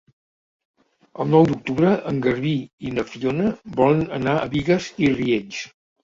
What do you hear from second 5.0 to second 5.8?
i Riells.